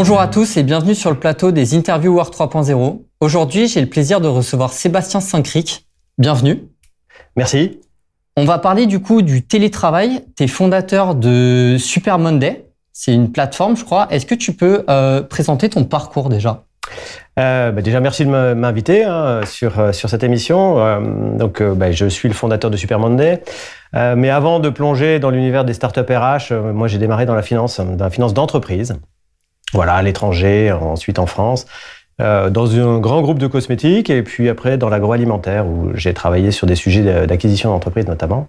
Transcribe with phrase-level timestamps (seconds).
[0.00, 3.02] Bonjour à tous et bienvenue sur le plateau des Interviewers 3.0.
[3.20, 5.86] Aujourd'hui, j'ai le plaisir de recevoir Sébastien Saint-Cric.
[6.16, 6.62] Bienvenue.
[7.36, 7.82] Merci.
[8.34, 10.24] On va parler du coup du télétravail.
[10.38, 12.70] Tu es fondateur de Super Monday.
[12.94, 14.06] C'est une plateforme, je crois.
[14.10, 16.64] Est-ce que tu peux euh, présenter ton parcours déjà?
[17.38, 20.78] Euh, bah déjà, merci de m'inviter hein, sur, euh, sur cette émission.
[20.78, 23.42] Euh, donc, euh, bah, je suis le fondateur de Super Monday.
[23.92, 27.80] mais avant de plonger dans l'univers des startups RH, moi, j'ai démarré dans la finance,
[27.80, 28.98] dans la finance d'entreprise.
[29.72, 31.66] Voilà, à l'étranger, ensuite en France,
[32.18, 36.66] dans un grand groupe de cosmétiques, et puis après dans l'agroalimentaire, où j'ai travaillé sur
[36.66, 38.48] des sujets d'acquisition d'entreprise notamment.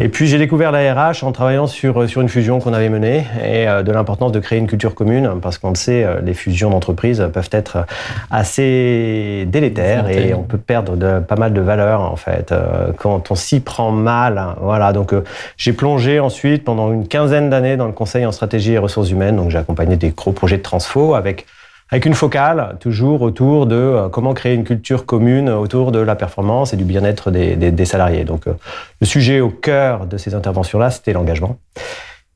[0.00, 3.26] Et puis j'ai découvert la RH en travaillant sur, sur une fusion qu'on avait menée
[3.42, 6.34] et euh, de l'importance de créer une culture commune parce qu'on le sait, euh, les
[6.34, 7.84] fusions d'entreprises peuvent être
[8.30, 13.32] assez délétères et on peut perdre de, pas mal de valeur en fait euh, quand
[13.32, 14.54] on s'y prend mal.
[14.60, 15.12] Voilà, donc
[15.56, 19.34] j'ai plongé ensuite pendant une quinzaine d'années dans le conseil en stratégie et ressources humaines.
[19.34, 21.44] Donc j'ai accompagné des gros projets de transfo avec
[21.90, 26.16] avec une focale toujours autour de euh, comment créer une culture commune autour de la
[26.16, 28.24] performance et du bien-être des, des, des, salariés.
[28.24, 28.52] Donc euh,
[29.00, 31.58] le sujet au cœur de ces interventions-là, c'était l'engagement.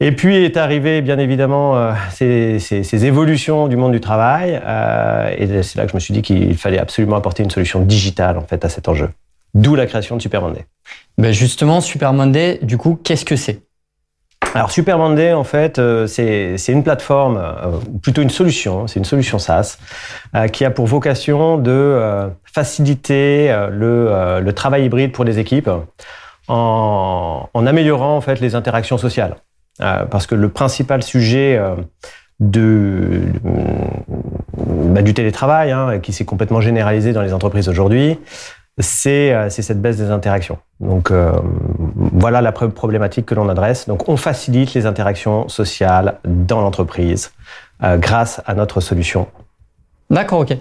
[0.00, 4.60] Et puis est arrivé bien évidemment euh, ces, ces, ces, évolutions du monde du travail,
[5.38, 8.36] et c'est là que je me suis dit qu'il fallait absolument apporter une solution digitale
[8.38, 9.10] en fait à cet enjeu.
[9.54, 10.64] D'où la création de Super Monday.
[11.18, 13.60] Ben justement, Super Monday, du coup, qu'est-ce que c'est?
[14.54, 19.38] Alors Super en fait, euh, c'est une plateforme, euh, plutôt une solution, c'est une solution
[19.38, 19.78] SaaS,
[20.34, 25.70] euh, qui a pour vocation de faciliter le, le, travail hybride pour les équipes
[26.48, 29.36] en, en, améliorant en fait les interactions sociales.
[29.78, 31.58] parce que le principal sujet
[32.40, 33.22] de,
[34.56, 38.18] bah, du télétravail, hein, qui s'est complètement généralisé dans les entreprises aujourd'hui,
[38.78, 40.58] c'est cette baisse des interactions.
[40.80, 41.32] Donc euh,
[41.94, 43.86] voilà la problématique que l'on adresse.
[43.86, 47.32] Donc on facilite les interactions sociales dans l'entreprise
[47.82, 49.28] euh, grâce à notre solution.
[50.10, 50.56] D'accord, ok.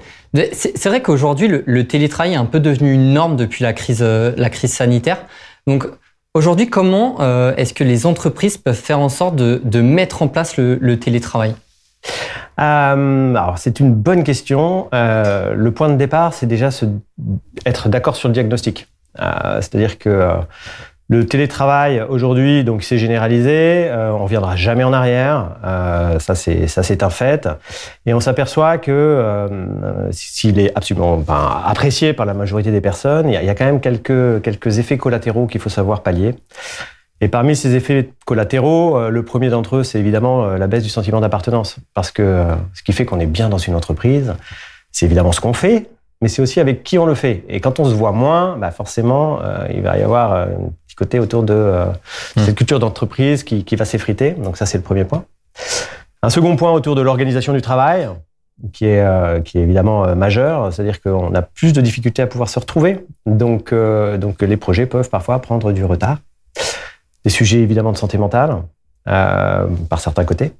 [0.53, 4.34] C'est vrai qu'aujourd'hui le, télétravail est un peu devenu une norme depuis la crise, euh,
[4.38, 5.25] la crise sanitaire.
[5.68, 5.86] Donc
[6.34, 10.28] aujourd'hui, comment euh, est-ce que les entreprises peuvent faire en sorte de, de mettre en
[10.28, 11.56] place le, le télétravail?
[12.59, 14.90] Euh, alors c'est une bonne question.
[14.94, 16.86] Euh, le point de départ, c'est déjà se,
[17.66, 18.88] être d'accord sur le diagnostic.
[19.20, 20.31] Euh, c'est-à-dire que
[21.12, 26.68] le télétravail aujourd'hui, donc c'est généralisé, euh, on reviendra jamais en arrière, euh, ça c'est
[26.68, 27.50] ça c'est un fait,
[28.06, 33.28] et on s'aperçoit que euh, s'il est absolument ben, apprécié par la majorité des personnes,
[33.28, 36.34] il y, y a quand même quelques quelques effets collatéraux qu'il faut savoir pallier.
[37.20, 41.20] Et parmi ces effets collatéraux, le premier d'entre eux, c'est évidemment la baisse du sentiment
[41.20, 44.34] d'appartenance, parce que ce qui fait qu'on est bien dans une entreprise,
[44.92, 45.88] c'est évidemment ce qu'on fait,
[46.22, 47.44] mais c'est aussi avec qui on le fait.
[47.50, 50.72] Et quand on se voit moins, bah forcément, euh, il va y avoir euh, un
[50.91, 52.41] petit côté autour de euh, mmh.
[52.41, 54.31] cette culture d'entreprise qui, qui, va s'effriter.
[54.31, 55.24] Donc ça, c'est le premier point.
[56.22, 58.09] Un second point autour de l'organisation du travail,
[58.74, 62.50] qui est, euh, qui est évidemment majeur, c'est-à-dire qu'on a plus de difficultés à pouvoir
[62.50, 63.06] se retrouver.
[63.25, 66.18] Donc, donc les projets peuvent parfois prendre du retard.
[67.23, 68.58] Des sujets évidemment de santé mentale,
[69.06, 70.53] par certains côtés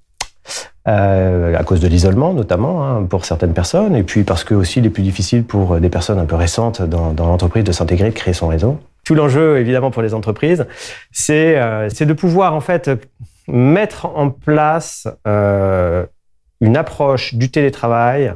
[0.88, 4.80] euh, à cause de l'isolement notamment hein, pour certaines personnes, et puis parce que aussi
[4.80, 8.10] il est plus difficile pour des personnes un peu récentes dans, dans l'entreprise de s'intégrer,
[8.10, 8.80] de créer son réseau.
[9.04, 10.66] Tout l'enjeu évidemment pour les entreprises,
[11.12, 12.92] c'est euh, de pouvoir en fait
[13.48, 16.06] mettre en place euh,
[16.62, 18.34] une approche du télétravail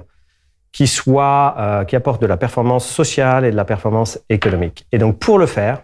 [0.71, 4.87] qui soit euh, qui apporte de la performance sociale et de la performance économique.
[4.91, 5.83] Et donc pour le faire,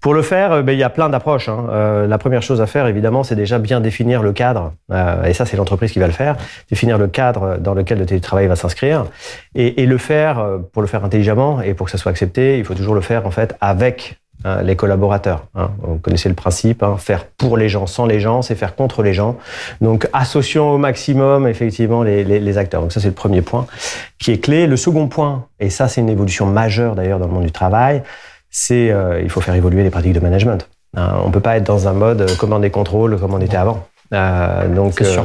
[0.00, 1.48] pour le faire, euh, ben, il y a plein d'approches.
[1.48, 1.66] Hein.
[1.70, 4.72] Euh, la première chose à faire, évidemment, c'est déjà bien définir le cadre.
[4.92, 6.36] Euh, et ça, c'est l'entreprise qui va le faire.
[6.70, 9.06] Définir le cadre dans lequel le télétravail va s'inscrire.
[9.54, 12.58] Et, et, le faire, euh, pour le faire intelligemment et pour que ça soit accepté,
[12.58, 15.46] il faut toujours le faire, en fait, avec hein, les collaborateurs.
[15.54, 15.70] Hein.
[15.78, 16.96] Vous connaissez le principe, hein.
[16.98, 19.36] faire pour les gens, sans les gens, c'est faire contre les gens.
[19.80, 22.82] Donc, associant au maximum, effectivement, les, les, les acteurs.
[22.82, 23.66] Donc, ça, c'est le premier point
[24.18, 24.66] qui est clé.
[24.66, 28.02] Le second point, et ça, c'est une évolution majeure, d'ailleurs, dans le monde du travail,
[28.58, 30.66] c'est euh, il faut faire évoluer les pratiques de management.
[30.96, 33.58] Hein, on peut pas être dans un mode euh, commande et contrôle comme on était
[33.58, 33.86] avant.
[34.14, 35.16] Euh, donc, euh,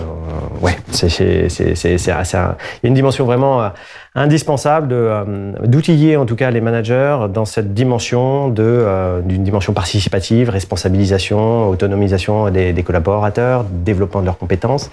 [0.62, 3.69] ouais, c'est c'est c'est c'est a une dimension vraiment euh,
[4.16, 10.50] indispensable euh, d'outiller en tout cas les managers dans cette dimension de d'une dimension participative,
[10.50, 14.89] responsabilisation, autonomisation des, des, collaborateurs, développement de leurs compétences.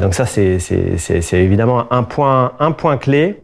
[0.00, 3.41] donc ça c'est c'est c'est évidemment un point un point clé.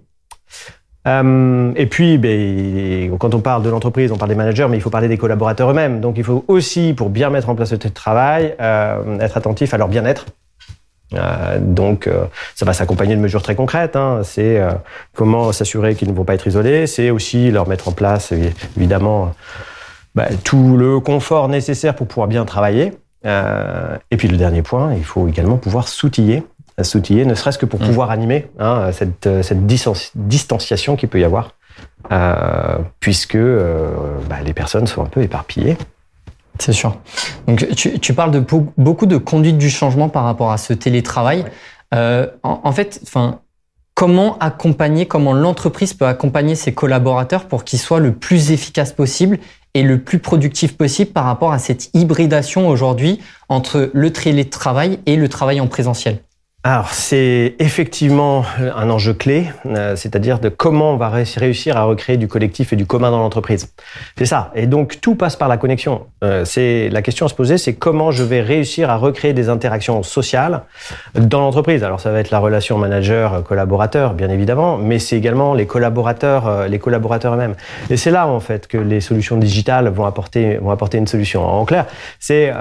[1.09, 4.81] Euh, et puis, ben, quand on parle de l'entreprise, on parle des managers, mais il
[4.81, 6.01] faut parler des collaborateurs eux-mêmes.
[6.01, 9.79] Donc, il faut aussi, pour bien mettre en place le travail, euh, être attentif à
[9.79, 10.27] leur bien-être.
[11.15, 12.09] Euh, donc,
[12.55, 13.97] ça va s'accompagner de mesures très concrètes.
[13.97, 14.21] Hein.
[14.23, 14.61] C'est
[15.15, 16.87] comment s'assurer qu'ils ne vont pas être isolés.
[16.87, 18.33] C'est aussi leur mettre en place,
[18.77, 19.33] évidemment,
[20.15, 22.93] bah, tout le confort nécessaire pour pouvoir bien travailler.
[23.25, 26.43] et puis, le dernier point, il faut également pouvoir s'outiller
[26.85, 27.87] s'outiller, ne serait-ce que pour mmh.
[27.87, 31.53] pouvoir animer hein, cette, cette distanciation qu'il peut y avoir,
[32.13, 33.91] euh, puisque euh,
[34.29, 35.77] bah, les personnes sont un peu éparpillées.
[36.59, 36.97] C'est sûr.
[37.47, 38.45] Donc, tu, tu, parles de
[38.77, 41.45] beaucoup de conduite du changement par rapport à ce télétravail.
[41.95, 43.41] Euh, en, en, fait, enfin,
[43.95, 49.39] comment accompagner, comment l'entreprise peut accompagner ses collaborateurs pour qu'ils soient le plus efficaces possible
[49.75, 55.17] et le plus productif possible par rapport à cette hybridation aujourd'hui entre le télétravail et
[55.17, 56.21] le travail en présentiel?
[56.71, 58.45] Alors c'est effectivement
[58.77, 62.77] un enjeu clé, euh, c'est-à-dire de comment on va réussir à recréer du collectif et
[62.77, 63.73] du commun dans l'entreprise.
[64.19, 64.51] C'est ça.
[64.55, 66.03] Et donc tout passe par la connexion.
[66.23, 69.49] Euh, c'est la question à se poser, c'est comment je vais réussir à recréer des
[69.49, 70.65] interactions sociales
[71.15, 71.83] dans l'entreprise.
[71.85, 76.69] Alors ça va être la relation manager-collaborateur, bien évidemment, mais c'est également les collaborateurs, euh,
[76.69, 77.55] les collaborateurs eux-mêmes.
[77.89, 81.47] Et c'est là en fait que les solutions digitales vont apporter vont apporter une solution.
[81.47, 81.87] En clair,
[82.19, 82.53] c'est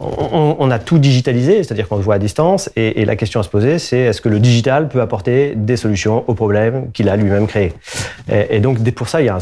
[0.00, 3.48] on, a tout digitalisé, c'est-à-dire qu'on se voit à distance, et la question à se
[3.48, 7.46] poser, c'est est-ce que le digital peut apporter des solutions aux problèmes qu'il a lui-même
[7.46, 7.72] créés
[8.28, 9.38] et, donc, pour ça, il y a,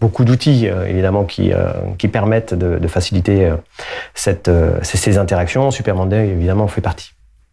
[0.00, 5.70] beaucoup d'outils, euh, évidemment, qui, euh, qui permettent de, faciliter euh, ces, interactions.
[5.70, 7.12] Super Monday, évidemment, fait partie.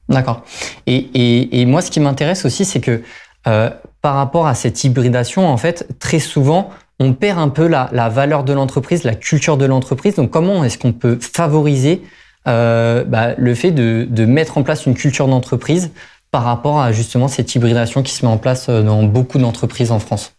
[0.10, 0.44] D'accord.
[0.86, 3.02] Et, moi, ce qui m'intéresse aussi, c'est que
[3.44, 6.70] par rapport à cette hybridation, en fait, très souvent,
[7.00, 10.16] on perd un peu la valeur de l'entreprise, la culture de l'entreprise.
[10.16, 12.02] Donc, comment est-ce qu'on peut favoriser
[12.48, 15.92] euh, bah, le fait de, mettre en place une culture d'entreprise
[16.32, 19.92] par rapport à justement cette hybridation qui se met en place euh, dans beaucoup d'entreprises
[19.92, 20.36] en France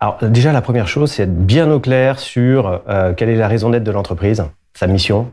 [0.00, 3.48] Alors déjà, la première chose, c'est être bien au clair sur euh, quelle est la
[3.48, 4.44] raison d'être de l'entreprise,
[4.74, 5.32] sa mission,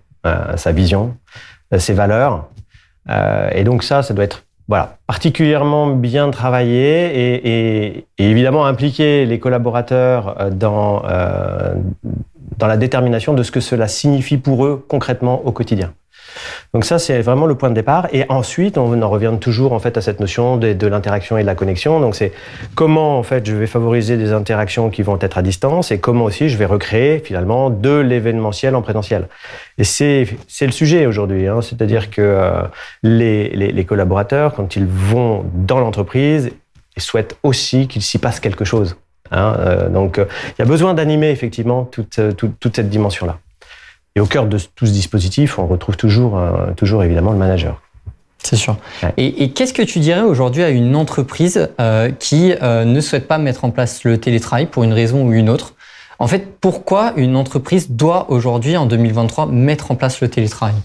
[0.56, 1.16] sa vision,
[1.78, 2.50] ses valeurs.
[3.52, 10.50] et donc ça, ça doit être voilà, particulièrement bien travaillé et, évidemment impliquer les collaborateurs
[10.50, 11.04] dans,
[12.58, 15.94] dans la détermination de ce que cela signifie pour eux concrètement au quotidien.
[16.74, 18.08] Donc ça, c'est vraiment le point de départ.
[18.12, 21.46] Et ensuite, on en revient toujours en fait à cette notion de, l'interaction et de
[21.46, 22.00] la connexion.
[22.00, 22.32] Donc c'est
[22.76, 26.26] comment en fait je vais favoriser des interactions qui vont être à distance et comment
[26.26, 29.28] aussi je vais recréer finalement de l'événementiel en présentiel.
[29.78, 31.48] Et c'est c'est le sujet aujourd'hui.
[31.48, 31.62] Hein.
[31.62, 32.62] C'est-à-dire que euh,
[33.04, 36.52] les, les, les collaborateurs, quand ils vont dans l'entreprise,
[36.98, 38.96] ils souhaitent aussi qu'il s'y passe quelque chose.
[39.32, 42.90] Hein, euh, donc, euh, il y a besoin d'animer effectivement toute, euh, toute, toute cette
[42.90, 43.40] dimension-là.
[44.16, 46.42] Et au cœur de tout ce dispositif, on retrouve toujours,
[46.78, 47.82] toujours évidemment le manager.
[48.42, 48.78] C'est sûr.
[49.04, 49.14] Ouais.
[49.18, 53.38] Et, et qu'est-ce que tu dirais aujourd'hui à une entreprise euh, qui ne souhaite pas
[53.40, 55.74] mettre en place le télétravail pour une raison ou une autre?
[56.18, 60.76] En fait, pourquoi une entreprise doit aujourd'hui, en 2023, mettre en place le télétravail?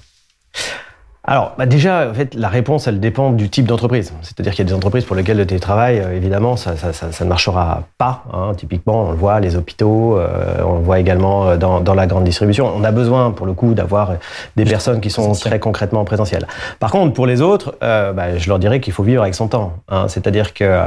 [1.25, 4.15] Alors, bah déjà, en fait, la réponse, elle dépend du type d'entreprise.
[4.23, 7.13] C'est-à-dire qu'il y a des entreprises pour lesquelles le télétravail, euh, évidemment, ça, ça, ça,
[7.13, 8.25] ça, ne marchera pas.
[8.33, 8.53] Hein.
[8.57, 12.07] Typiquement, on le voit, les hôpitaux, euh, on le voit également euh, dans, dans, la
[12.07, 12.73] grande distribution.
[12.75, 14.15] On a besoin, pour le coup, d'avoir
[14.57, 16.47] des personnes qui sont très concrètement en présentiel.
[16.79, 19.49] Par contre, pour les autres, euh, bah, je leur dirais qu'il faut vivre avec son
[19.49, 19.75] temps.
[19.89, 20.09] Hein.
[20.09, 20.85] C'est-à-dire que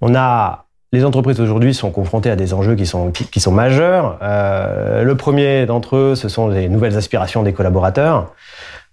[0.00, 3.52] on a les entreprises aujourd'hui sont confrontées à des enjeux qui sont, qui, qui sont
[3.52, 4.16] majeurs.
[4.22, 8.32] Le premier d'entre eux, ce sont les nouvelles aspirations des collaborateurs.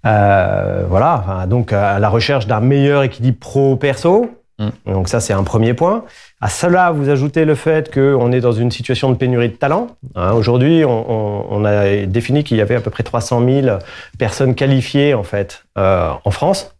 [0.05, 4.29] Euh, voilà, donc à la recherche d'un meilleur équilibre pro-perso.
[4.59, 4.69] Mm.
[4.85, 6.05] Donc ça, c'est un premier point.
[6.41, 9.87] À cela, vous ajoutez le fait qu'on est dans une situation de pénurie de talent.
[10.15, 13.77] Hein, Aujourd'hui, on, on, on, a défini qu'il y avait à peu près 300 000
[14.17, 16.75] personnes qualifiées en fait euh, en France,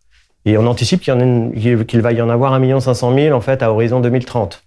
[0.46, 3.72] et on anticipe qu'il qu va y en avoir 1 500 000 en fait à
[3.72, 4.65] horizon 2030.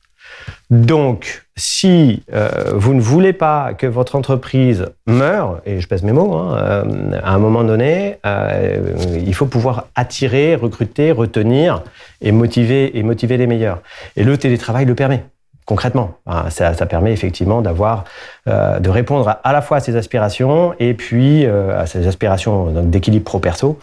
[0.71, 6.13] Donc, si euh, vous ne voulez pas que votre entreprise meure, et je pèse mes
[6.13, 8.95] mots, hein, euh, à un moment donné, euh,
[9.27, 11.83] il faut pouvoir attirer, recruter, retenir
[12.21, 13.81] et motiver et motiver les meilleurs.
[14.17, 15.25] Et le télétravail le permet.
[15.65, 16.19] Concrètement,
[16.49, 18.05] ça, ça permet effectivement d'avoir,
[18.47, 23.39] de répondre à, la fois à ses aspirations et puis à ses aspirations d'équilibre pro
[23.39, 23.79] perso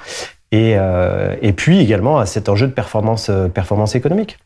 [0.52, 3.30] et, puis également à cet enjeu de performance
[3.94, 4.40] économique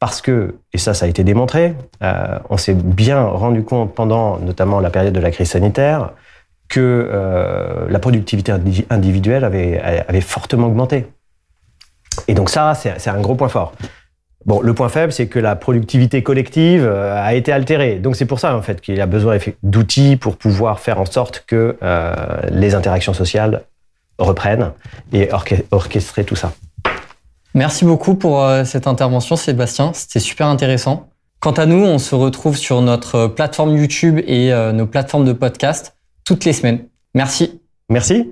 [0.00, 4.38] parce que, et ça, ça a été démontré, euh, on s'est bien rendu compte pendant
[4.38, 6.12] notamment la période de la crise sanitaire
[6.68, 8.52] que euh, la productivité
[8.88, 11.06] individuelle avait, fortement augmenté.
[12.28, 13.74] Et donc ça, c'est un gros point fort.
[14.46, 17.96] Bon, le point faible, c'est que la productivité collective euh, a été altérée.
[17.96, 21.44] Donc c'est pour ça en fait qu'il a besoin d'outils pour pouvoir faire en sorte
[21.46, 21.76] que
[22.50, 23.64] les interactions sociales
[24.18, 24.72] reprennent
[25.12, 25.28] et
[25.70, 26.52] orchestrer tout ça.
[27.54, 29.92] Merci beaucoup pour euh, cette intervention, Sébastien.
[29.92, 31.08] C'était super intéressant.
[31.40, 35.32] Quant à nous, on se retrouve sur notre plateforme YouTube et euh, nos plateformes de
[35.32, 36.86] podcast toutes les semaines.
[37.14, 37.60] Merci.
[37.88, 38.30] Merci.